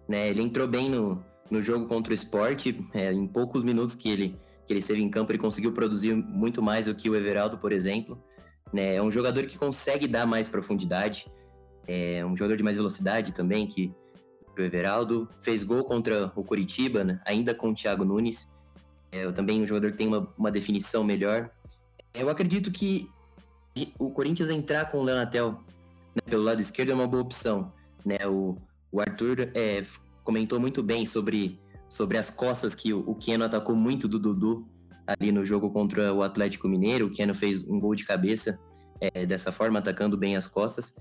[0.08, 0.30] Né?
[0.30, 4.36] Ele entrou bem no, no jogo contra o esporte, é, em poucos minutos que ele,
[4.66, 7.72] que ele esteve em campo, ele conseguiu produzir muito mais do que o Everaldo, por
[7.72, 8.22] exemplo.
[8.74, 8.96] Né?
[8.96, 11.28] É um jogador que consegue dar mais profundidade,
[11.88, 13.94] é um jogador de mais velocidade também, que
[14.58, 17.22] o Everaldo, fez gol contra o Curitiba, né?
[17.26, 18.54] ainda com o Thiago Nunes.
[19.12, 21.50] É, também um jogador que tem uma, uma definição melhor.
[22.14, 23.10] Eu acredito que
[24.00, 25.64] o Corinthians entrar com o Leonatel
[26.16, 27.72] né, pelo lado esquerdo é uma boa opção.
[28.06, 28.18] Né?
[28.26, 28.58] O,
[28.92, 29.84] o Arthur é,
[30.24, 31.60] comentou muito bem sobre,
[31.96, 34.68] sobre as costas que o, Keno atacou muito do Dudu
[35.08, 37.08] ali no jogo contra o Atlético Mineiro.
[37.08, 38.60] O Keno fez um gol de cabeça
[39.00, 40.98] é, dessa forma, atacando bem as costas.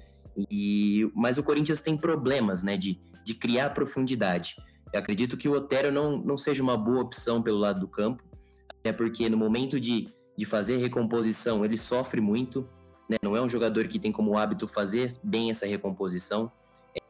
[0.49, 4.55] E, mas o Corinthians tem problemas, né, de, de criar profundidade.
[4.93, 8.23] Eu acredito que o Otero não, não seja uma boa opção pelo lado do campo,
[8.79, 12.69] até porque no momento de, de fazer recomposição ele sofre muito,
[13.11, 13.17] né?
[13.21, 16.53] não é um jogador que tem como hábito fazer bem essa recomposição.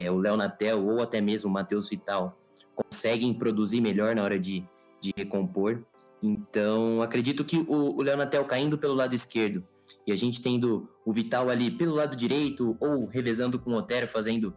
[0.01, 2.39] É, o Léo Natel ou até mesmo o Matheus Vital
[2.75, 4.65] conseguem produzir melhor na hora de,
[5.01, 5.83] de recompor.
[6.23, 9.63] Então, acredito que o, o Léo Natel caindo pelo lado esquerdo
[10.07, 14.07] e a gente tendo o Vital ali pelo lado direito ou revezando com o Otero,
[14.07, 14.55] fazendo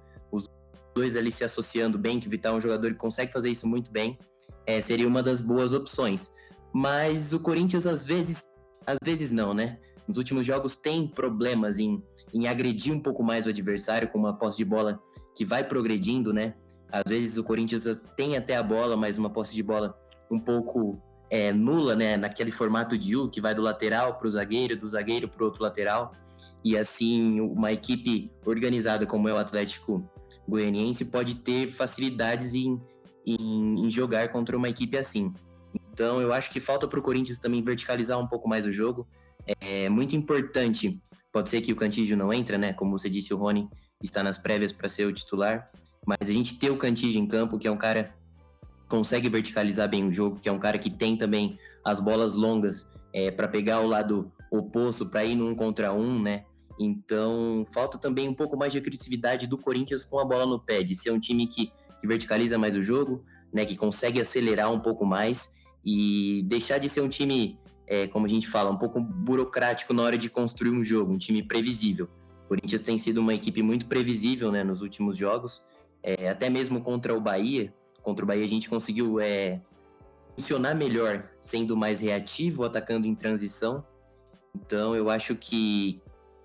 [0.98, 3.68] dois ali se associando bem, que o Vital é um jogador que consegue fazer isso
[3.68, 4.18] muito bem,
[4.66, 6.34] é, seria uma das boas opções.
[6.74, 8.48] Mas o Corinthians, às vezes,
[8.86, 9.78] às vezes não, né?
[10.08, 12.02] Nos últimos jogos tem problemas em,
[12.34, 15.00] em agredir um pouco mais o adversário com uma posse de bola
[15.36, 16.56] que vai progredindo, né?
[16.92, 17.84] Às vezes o Corinthians
[18.16, 19.98] tem até a bola, mas uma posse de bola
[20.32, 22.18] um pouco é, nula, né?
[22.18, 25.46] Naquele formato de U, que vai do lateral para o zagueiro, do zagueiro para o
[25.46, 26.12] outro lateral.
[26.64, 30.10] E assim, uma equipe organizada como é o Atlético
[30.48, 32.82] goianiense pode ter facilidades em,
[33.26, 35.34] em, em jogar contra uma equipe assim.
[35.92, 39.08] Então eu acho que falta para o Corinthians também verticalizar um pouco mais o jogo.
[39.62, 41.02] É muito importante.
[41.32, 42.74] Pode ser que o Cantígio não entra, né?
[42.74, 43.70] Como você disse, o Rony
[44.02, 45.70] está nas prévias para ser o titular.
[46.08, 48.16] Mas a gente ter o Cantígio em campo, que é um cara
[48.82, 52.34] que consegue verticalizar bem o jogo, que é um cara que tem também as bolas
[52.34, 56.46] longas é, para pegar o lado oposto, para ir num contra um, né?
[56.80, 60.82] Então, falta também um pouco mais de agressividade do Corinthians com a bola no pé,
[60.82, 64.80] de ser um time que, que verticaliza mais o jogo, né, que consegue acelerar um
[64.80, 69.02] pouco mais e deixar de ser um time, é, como a gente fala, um pouco
[69.02, 72.08] burocrático na hora de construir um jogo, um time previsível.
[72.46, 75.66] O Corinthians tem sido uma equipe muito previsível né, nos últimos jogos,
[76.08, 79.60] é, até mesmo contra o Bahia, contra o Bahia a gente conseguiu é,
[80.38, 83.86] funcionar melhor, sendo mais reativo, atacando em transição.
[84.56, 86.02] Então eu acho que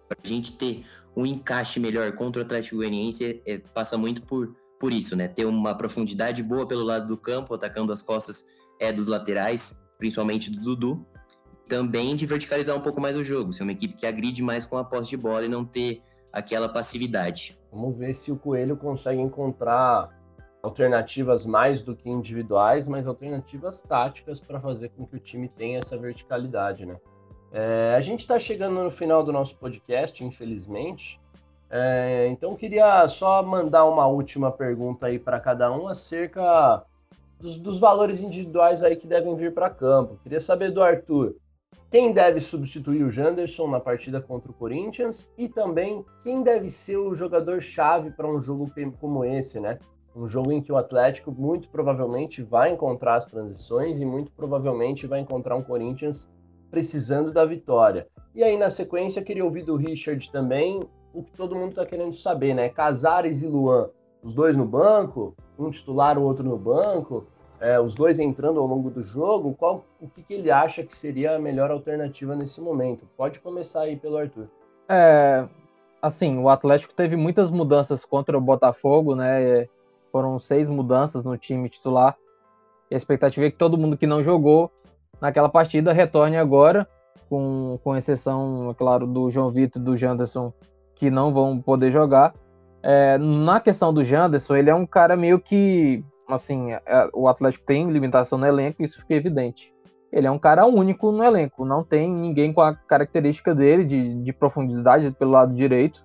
[0.09, 0.85] para a gente ter
[1.17, 5.29] um encaixe melhor contra o Atlético Goianiense é, passa muito por, por isso, né?
[5.29, 8.47] Ter uma profundidade boa pelo lado do campo, atacando as costas
[8.81, 11.07] é, dos laterais, principalmente do Dudu.
[11.69, 14.77] Também de verticalizar um pouco mais o jogo, ser uma equipe que agride mais com
[14.77, 17.59] a posse de bola e não ter aquela passividade.
[17.71, 20.11] Vamos ver se o Coelho consegue encontrar
[20.63, 25.81] alternativas mais do que individuais, mas alternativas táticas para fazer com que o time tenha
[25.81, 26.97] essa verticalidade, né?
[27.53, 31.21] É, a gente está chegando no final do nosso podcast, infelizmente.
[31.69, 36.85] É, então queria só mandar uma última pergunta aí para cada um acerca
[37.41, 40.19] dos, dos, valores individuais aí que devem vir para campo.
[40.23, 41.35] Queria saber do Arthur,
[41.91, 46.97] quem deve substituir o Janderson na partida contra o Corinthians e também quem deve ser
[46.97, 49.79] o jogador chave para um jogo como esse, né?
[50.17, 55.07] Um jogo em que o Atlético muito provavelmente vai encontrar as transições e muito provavelmente
[55.07, 56.31] vai encontrar um Corinthians
[56.71, 58.07] precisando da vitória.
[58.35, 60.83] E aí, na sequência, queria ouvir do Richard também
[61.13, 62.71] o que todo mundo está querendo saber, né?
[62.71, 63.91] Casares e Luan,
[64.23, 67.27] os dois no banco, um titular, o outro no banco,
[67.63, 70.95] é, os dois entrando ao longo do jogo, qual o que, que, ele acha que
[70.95, 73.07] seria a melhor alternativa nesse momento?
[73.17, 74.49] Pode começar aí pelo Arthur.
[74.89, 75.47] É,
[76.03, 79.69] assim, o Atlético teve muitas mudanças contra o Botafogo, né?
[80.11, 82.17] Foram seis mudanças no time titular.
[82.91, 84.69] E a expectativa é que todo mundo que não jogou
[85.21, 86.87] naquela partida retorne agora,
[87.31, 90.53] com, com exceção, é claro, do João Vitor e do Janderson,
[90.97, 92.35] que não vão poder jogar.
[92.83, 97.65] É, na questão do Janderson, ele é um cara meio que, assim, é, o Atlético
[97.65, 99.73] tem limitação no elenco, isso fica evidente.
[100.11, 104.23] Ele é um cara único no elenco, não tem ninguém com a característica dele de,
[104.23, 106.05] de profundidade pelo lado direito.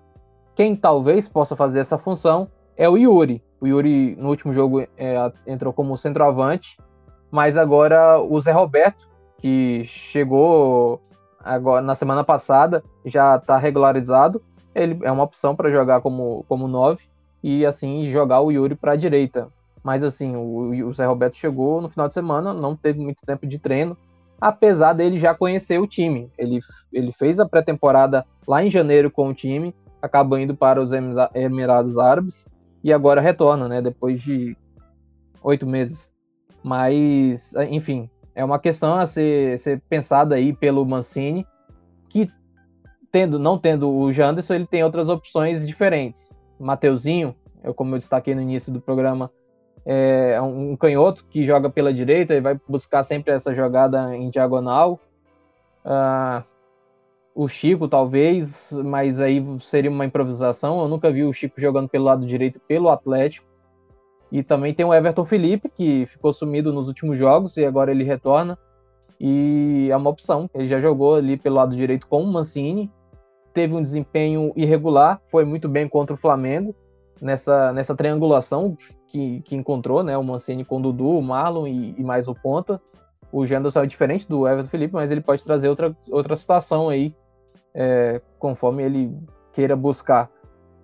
[0.54, 3.42] Quem talvez possa fazer essa função é o Yuri.
[3.60, 6.78] O Yuri, no último jogo, é, entrou como centroavante,
[7.30, 11.00] mas agora o Zé Roberto, que chegou
[11.40, 14.42] agora na semana passada, já está regularizado.
[14.82, 17.02] Ele é uma opção para jogar como, como 9
[17.42, 19.48] e assim jogar o Yuri para a direita.
[19.82, 23.46] Mas assim, o, o Zé Roberto chegou no final de semana, não teve muito tempo
[23.46, 23.96] de treino,
[24.40, 26.30] apesar dele já conhecer o time.
[26.36, 26.60] Ele,
[26.92, 30.90] ele fez a pré-temporada lá em janeiro com o time, acabou indo para os
[31.34, 32.46] Emirados Árabes
[32.82, 33.82] e agora retorna, né?
[33.82, 34.56] Depois de
[35.42, 36.10] oito meses.
[36.62, 41.46] Mas, enfim, é uma questão a ser, ser pensada aí pelo Mancini,
[42.08, 42.28] que
[43.10, 46.32] tendo, não tendo o Janderson, ele tem outras opções diferentes.
[46.58, 49.30] Mateuzinho, eu, como eu destaquei no início do programa,
[49.84, 55.00] é um canhoto que joga pela direita e vai buscar sempre essa jogada em diagonal.
[55.84, 56.44] Uh,
[57.34, 60.80] o Chico, talvez, mas aí seria uma improvisação.
[60.80, 63.46] Eu nunca vi o Chico jogando pelo lado direito pelo Atlético.
[64.30, 68.04] E também tem o Everton Felipe, que ficou sumido nos últimos jogos e agora ele
[68.04, 68.58] retorna.
[69.18, 70.50] E é uma opção.
[70.52, 72.90] Ele já jogou ali pelo lado direito com o Mancini.
[73.58, 76.72] Teve um desempenho irregular, foi muito bem contra o Flamengo
[77.20, 80.16] nessa, nessa triangulação que, que encontrou, né?
[80.16, 82.80] O Mancini com o Dudu, o Marlon e, e mais o Ponta.
[83.32, 87.12] O Janderson é diferente do Everton Felipe, mas ele pode trazer outra, outra situação aí
[87.74, 89.18] é, conforme ele
[89.52, 90.30] queira buscar.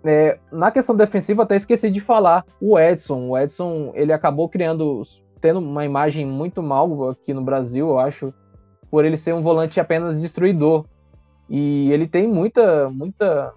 [0.05, 3.29] É, na questão defensiva, até esqueci de falar o Edson.
[3.29, 5.01] O Edson ele acabou criando,
[5.41, 8.35] tendo uma imagem muito mal aqui no Brasil, eu acho,
[8.91, 10.85] por ele ser um volante apenas destruidor.
[11.49, 13.53] E ele tem muita, muita,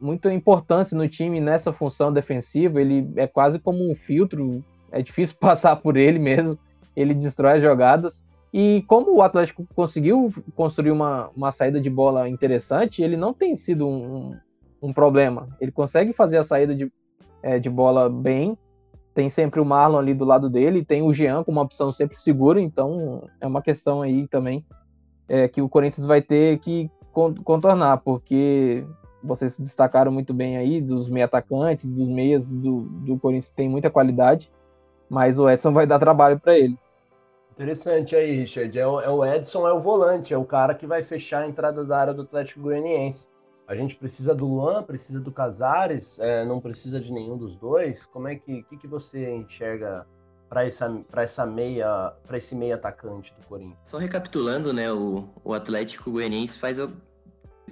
[0.00, 2.80] muita importância no time nessa função defensiva.
[2.80, 6.58] Ele é quase como um filtro, é difícil passar por ele mesmo.
[6.94, 8.22] Ele destrói as jogadas.
[8.52, 13.54] E como o Atlético conseguiu construir uma, uma saída de bola interessante, ele não tem
[13.54, 14.36] sido um,
[14.82, 15.48] um problema.
[15.58, 16.92] Ele consegue fazer a saída de,
[17.42, 18.58] é, de bola bem.
[19.14, 22.16] Tem sempre o Marlon ali do lado dele, tem o Jean como uma opção sempre
[22.16, 24.64] segura, então é uma questão aí também
[25.28, 28.84] é, que o Corinthians vai ter que contornar, porque
[29.22, 33.90] vocês destacaram muito bem aí dos meia atacantes, dos meias do, do Corinthians tem muita
[33.90, 34.50] qualidade,
[35.08, 36.96] mas o Edson vai dar trabalho para eles.
[37.52, 38.76] Interessante aí, Richard.
[38.78, 41.46] É o, é o, Edson, é o volante, é o cara que vai fechar a
[41.46, 43.28] entrada da área do Atlético Goianiense.
[43.68, 48.04] A gente precisa do Luan, precisa do Casares, é, não precisa de nenhum dos dois.
[48.06, 50.06] Como é que, que, que você enxerga
[50.48, 53.78] para essa, para essa meia, para esse meia atacante do Corinthians?
[53.84, 56.78] Só recapitulando, né, o, o Atlético Goianiense faz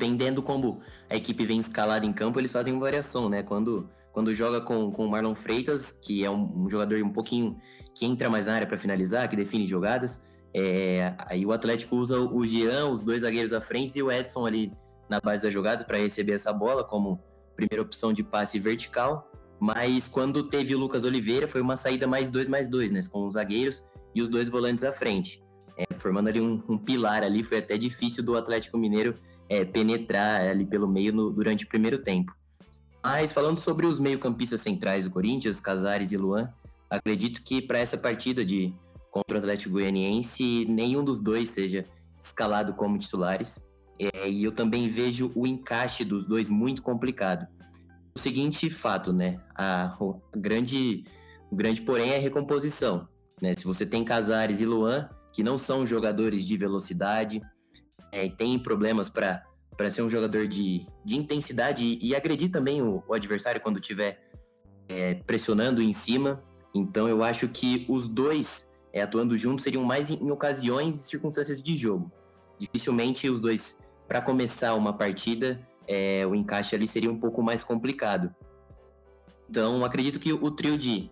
[0.00, 0.80] dependendo como
[1.10, 3.42] a equipe vem escalada em campo, eles fazem uma variação, né?
[3.42, 7.56] Quando quando joga com, com o Marlon Freitas, que é um, um jogador um pouquinho
[7.94, 10.24] que entra mais na área para finalizar, que define jogadas.
[10.52, 14.44] É, aí o Atlético usa o Jean, os dois zagueiros à frente e o Edson
[14.46, 14.72] ali
[15.08, 17.20] na base da jogada para receber essa bola como
[17.54, 19.30] primeira opção de passe vertical.
[19.60, 22.98] Mas quando teve o Lucas Oliveira, foi uma saída mais dois mais dois, né?
[23.12, 25.40] Com os zagueiros e os dois volantes à frente.
[25.78, 29.14] É, formando ali um, um, pilar ali, foi até difícil do Atlético Mineiro
[29.50, 32.32] é, penetrar ali pelo meio no, durante o primeiro tempo.
[33.02, 36.48] Mas falando sobre os meio-campistas centrais do Corinthians, Casares e Luan,
[36.88, 38.72] acredito que para essa partida de
[39.10, 41.84] contra o Atlético Goianiense, nenhum dos dois seja
[42.18, 43.66] escalado como titulares.
[43.98, 47.46] É, e eu também vejo o encaixe dos dois muito complicado.
[48.14, 49.40] O seguinte fato, né?
[49.54, 51.04] A, o grande,
[51.50, 53.08] o grande porém é a recomposição.
[53.42, 53.54] Né?
[53.56, 57.42] Se você tem Casares e Luan, que não são jogadores de velocidade,
[58.12, 59.44] é, tem problemas para
[59.90, 64.20] ser um jogador de, de intensidade e, e agredir também o, o adversário quando estiver
[64.88, 66.42] é, pressionando em cima.
[66.74, 71.02] Então eu acho que os dois é, atuando juntos seriam mais em, em ocasiões e
[71.08, 72.10] circunstâncias de jogo.
[72.58, 77.64] Dificilmente os dois, para começar uma partida, é, o encaixe ali seria um pouco mais
[77.64, 78.34] complicado.
[79.48, 81.10] Então acredito que o trio de,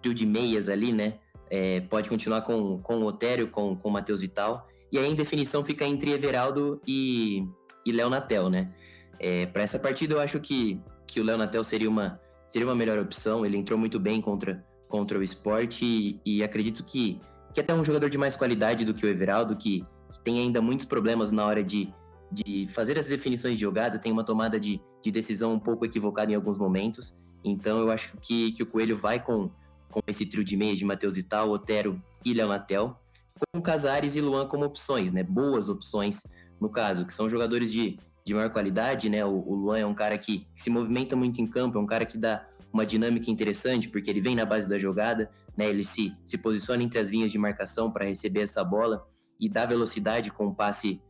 [0.00, 1.18] trio de meias ali, né,
[1.50, 4.68] é, pode continuar com, com o Otério, com, com o Matheus Vital.
[4.92, 7.42] E aí em definição fica entre Everaldo e,
[7.84, 8.74] e Léo Natel, né?
[9.18, 12.74] É, para essa partida eu acho que, que o Léo Natel seria uma, seria uma
[12.74, 13.46] melhor opção.
[13.46, 17.18] Ele entrou muito bem contra, contra o esporte e, e acredito que,
[17.54, 20.60] que até um jogador de mais qualidade do que o Everaldo, que, que tem ainda
[20.60, 21.88] muitos problemas na hora de,
[22.30, 26.30] de fazer as definições de jogada, tem uma tomada de, de decisão um pouco equivocada
[26.30, 27.18] em alguns momentos.
[27.42, 29.50] Então eu acho que, que o Coelho vai com,
[29.90, 33.01] com esse trio de meia de Matheus Vital, Otero e Léo Natel,
[33.50, 35.22] com Casares e Luan como opções, né?
[35.22, 36.22] Boas opções,
[36.60, 39.24] no caso, que são jogadores de, de maior qualidade, né?
[39.24, 42.04] O, o Luan é um cara que, se movimenta muito em campo, é um cara
[42.04, 45.68] que dá uma dinâmica interessante, porque ele vem na base da jogada, né?
[45.68, 49.06] Ele se, se posiciona entre as linhas de marcação para receber essa bola
[49.38, 51.00] e dá velocidade com passe,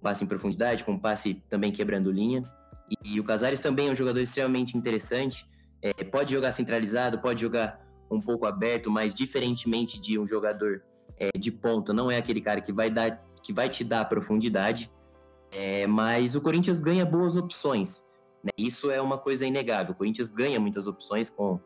[0.00, 2.42] passe em profundidade, com passe também quebrando linha.
[2.90, 5.46] E, e o Casares também é um jogador extremamente interessante.
[5.80, 10.82] É, pode jogar centralizado, pode jogar um pouco aberto, mas diferentemente de um jogador
[11.22, 14.90] é, de ponta, não é aquele cara que vai dar, que vai te dar profundidade.
[15.52, 18.04] É, mas o Corinthians ganha boas opções.
[18.42, 18.50] Né?
[18.58, 19.92] Isso é uma coisa inegável.
[19.92, 21.60] O Corinthians ganha muitas opções com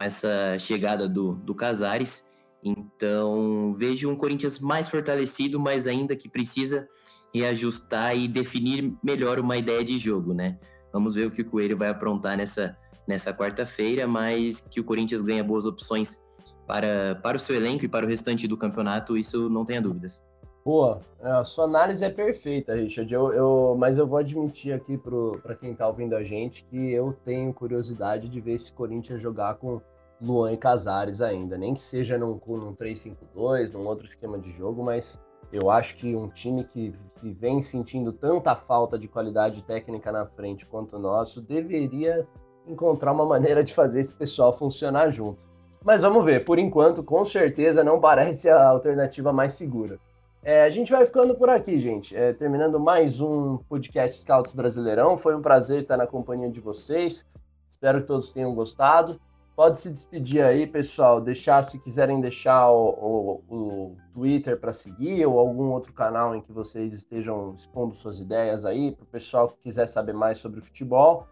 [0.00, 2.32] essa chegada do, do Casares.
[2.64, 6.88] Então, vejo um Corinthians mais fortalecido, mas ainda que precisa
[7.32, 10.58] reajustar e definir melhor uma ideia de jogo, né?
[10.92, 12.76] Vamos ver o que o Coelho vai aprontar nessa,
[13.06, 16.26] nessa quarta-feira, mas que o Corinthians ganha boas opções
[16.68, 20.24] para, para o seu elenco e para o restante do campeonato, isso não tenha dúvidas.
[20.62, 23.12] Boa, é, a sua análise é perfeita, Richard.
[23.12, 25.00] Eu, eu, mas eu vou admitir aqui
[25.42, 29.54] para quem está ouvindo a gente que eu tenho curiosidade de ver esse Corinthians jogar
[29.54, 29.80] com
[30.20, 31.56] Luan e Casares ainda.
[31.56, 35.18] Nem que seja num, num 3-5-2, num outro esquema de jogo, mas
[35.50, 40.26] eu acho que um time que, que vem sentindo tanta falta de qualidade técnica na
[40.26, 42.28] frente quanto o nosso deveria
[42.66, 45.48] encontrar uma maneira de fazer esse pessoal funcionar junto.
[45.84, 49.98] Mas vamos ver, por enquanto, com certeza não parece a alternativa mais segura.
[50.42, 52.16] É, a gente vai ficando por aqui, gente.
[52.16, 55.16] É, terminando mais um podcast Scouts Brasileirão.
[55.16, 57.26] Foi um prazer estar na companhia de vocês.
[57.70, 59.20] Espero que todos tenham gostado.
[59.54, 61.20] Pode se despedir aí, pessoal.
[61.20, 66.40] Deixar, se quiserem deixar o, o, o Twitter para seguir ou algum outro canal em
[66.40, 70.60] que vocês estejam expondo suas ideias aí, para o pessoal que quiser saber mais sobre
[70.60, 71.26] futebol.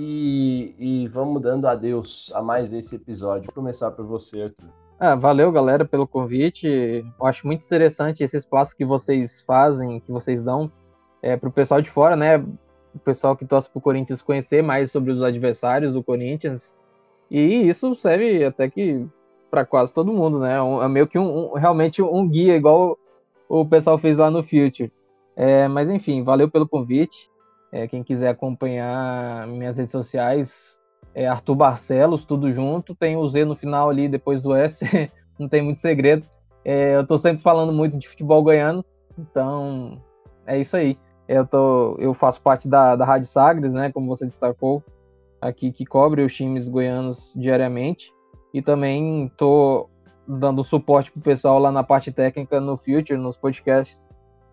[0.00, 3.46] E, e vamos dando adeus a mais esse episódio.
[3.46, 4.68] Vou começar por você, Arthur.
[4.96, 6.68] Ah, valeu, galera, pelo convite.
[6.68, 10.70] Eu acho muito interessante esse espaço que vocês fazem, que vocês dão
[11.20, 12.38] é, para o pessoal de fora, né?
[12.94, 16.72] O pessoal que torce para o Corinthians conhecer mais sobre os adversários do Corinthians.
[17.28, 19.04] E isso serve até que
[19.50, 20.58] para quase todo mundo, né?
[20.58, 22.96] É meio que um, um, realmente um guia, igual
[23.48, 24.92] o pessoal fez lá no Future.
[25.34, 27.28] É, mas enfim, valeu pelo convite.
[27.70, 30.78] É, quem quiser acompanhar minhas redes sociais,
[31.14, 32.94] é Arthur Barcelos, tudo junto.
[32.94, 34.84] Tem o Z no final ali, depois do S,
[35.38, 36.26] não tem muito segredo.
[36.64, 38.84] É, eu tô sempre falando muito de futebol goiano,
[39.18, 40.00] então
[40.46, 40.98] é isso aí.
[41.26, 44.82] Eu, tô, eu faço parte da, da Rádio Sagres, né, como você destacou,
[45.40, 48.12] aqui que cobre os times goianos diariamente.
[48.52, 49.88] E também tô
[50.26, 54.08] dando suporte pro pessoal lá na parte técnica no Future, nos podcasts.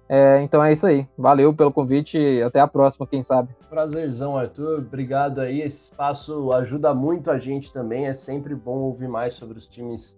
[0.08, 1.08] É, então é isso aí.
[1.18, 3.49] Valeu pelo convite e até a próxima, quem sabe.
[3.70, 4.80] Prazerzão, Arthur.
[4.80, 5.62] Obrigado aí.
[5.62, 8.06] Esse espaço ajuda muito a gente também.
[8.06, 10.18] É sempre bom ouvir mais sobre os times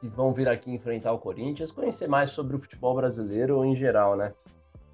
[0.00, 4.16] que vão vir aqui enfrentar o Corinthians, conhecer mais sobre o futebol brasileiro em geral,
[4.16, 4.32] né?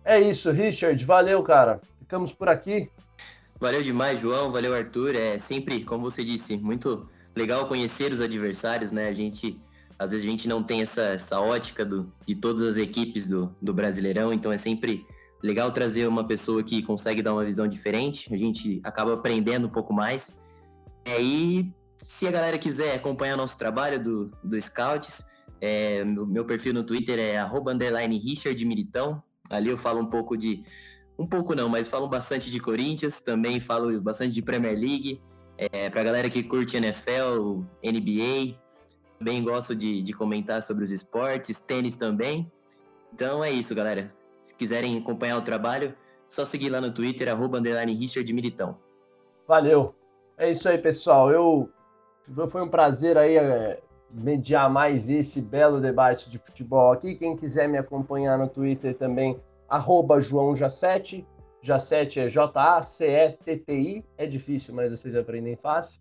[0.04, 1.04] É isso, Richard.
[1.04, 1.80] Valeu, cara.
[1.98, 2.90] Ficamos por aqui.
[3.60, 4.50] Valeu demais, João.
[4.50, 5.14] Valeu, Arthur.
[5.14, 9.08] É sempre, como você disse, muito legal conhecer os adversários, né?
[9.08, 9.60] A gente
[10.02, 13.54] às vezes a gente não tem essa, essa ótica do, de todas as equipes do,
[13.60, 15.06] do Brasileirão, então é sempre
[15.42, 19.70] legal trazer uma pessoa que consegue dar uma visão diferente, a gente acaba aprendendo um
[19.70, 20.36] pouco mais.
[21.04, 25.24] É, e se a galera quiser acompanhar nosso trabalho do, do Scouts,
[25.60, 29.22] é, meu, perfil no Twitter é arroba Richard Militão.
[29.48, 30.64] Ali eu falo um pouco de.
[31.16, 35.20] Um pouco não, mas falo bastante de Corinthians, também falo bastante de Premier League.
[35.56, 38.58] É, pra galera que curte NFL, NBA,
[39.22, 42.50] também gosto de, de comentar sobre os esportes, tênis também.
[43.14, 44.08] Então é isso, galera.
[44.42, 45.94] Se quiserem acompanhar o trabalho,
[46.28, 48.76] só seguir lá no Twitter, arroba Richard Militão.
[49.46, 49.94] Valeu.
[50.36, 51.30] É isso aí, pessoal.
[51.30, 51.70] Eu
[52.48, 53.80] foi um prazer aí é,
[54.12, 57.14] mediar mais esse belo debate de futebol aqui.
[57.14, 61.24] Quem quiser me acompanhar no Twitter também, arroba João Jacete.
[61.60, 64.04] Jacete é J-A-C-E-T-T-I.
[64.18, 66.00] É difícil, mas vocês aprendem fácil.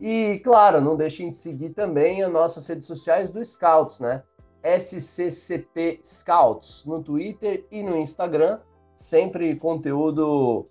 [0.00, 4.22] E, claro, não deixem de seguir também as nossas redes sociais do Scouts, né?
[4.62, 8.58] SCCP Scouts no Twitter e no Instagram.
[8.96, 10.66] Sempre conteúdo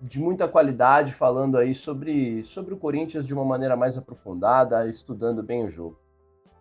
[0.00, 5.42] de muita qualidade, falando aí sobre, sobre o Corinthians de uma maneira mais aprofundada, estudando
[5.42, 5.98] bem o jogo.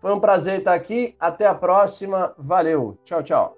[0.02, 1.16] Foi um prazer estar aqui.
[1.20, 2.34] Até a próxima.
[2.38, 2.98] Valeu.
[3.04, 3.58] Tchau, tchau.